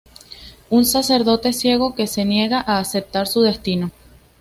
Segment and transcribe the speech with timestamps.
[0.71, 3.91] Un sacerdote ciego que se niega a aceptar su destino.